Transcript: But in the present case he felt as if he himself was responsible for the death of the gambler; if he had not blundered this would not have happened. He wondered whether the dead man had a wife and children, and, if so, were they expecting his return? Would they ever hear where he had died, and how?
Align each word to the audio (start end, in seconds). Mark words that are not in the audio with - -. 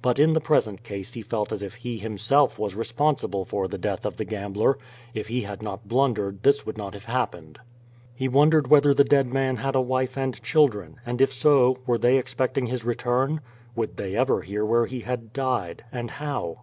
But 0.00 0.18
in 0.18 0.32
the 0.32 0.40
present 0.40 0.82
case 0.84 1.12
he 1.12 1.20
felt 1.20 1.52
as 1.52 1.62
if 1.62 1.74
he 1.74 1.98
himself 1.98 2.58
was 2.58 2.74
responsible 2.74 3.44
for 3.44 3.68
the 3.68 3.76
death 3.76 4.06
of 4.06 4.16
the 4.16 4.24
gambler; 4.24 4.78
if 5.12 5.28
he 5.28 5.42
had 5.42 5.60
not 5.60 5.86
blundered 5.86 6.42
this 6.44 6.64
would 6.64 6.78
not 6.78 6.94
have 6.94 7.04
happened. 7.04 7.58
He 8.14 8.26
wondered 8.26 8.68
whether 8.68 8.94
the 8.94 9.04
dead 9.04 9.28
man 9.28 9.56
had 9.58 9.74
a 9.74 9.82
wife 9.82 10.16
and 10.16 10.42
children, 10.42 10.96
and, 11.04 11.20
if 11.20 11.30
so, 11.30 11.76
were 11.86 11.98
they 11.98 12.16
expecting 12.16 12.64
his 12.68 12.86
return? 12.86 13.42
Would 13.74 13.98
they 13.98 14.16
ever 14.16 14.40
hear 14.40 14.64
where 14.64 14.86
he 14.86 15.00
had 15.00 15.34
died, 15.34 15.84
and 15.92 16.10
how? 16.12 16.62